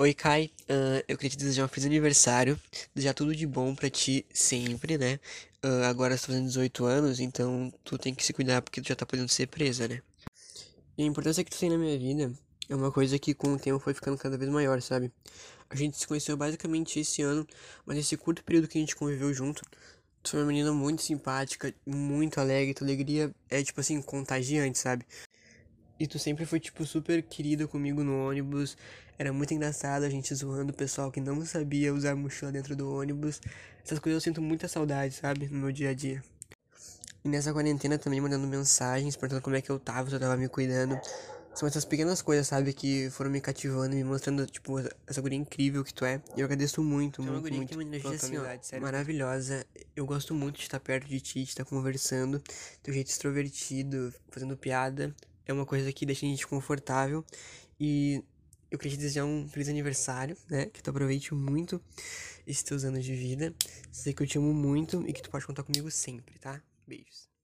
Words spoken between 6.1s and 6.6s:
você tá fazendo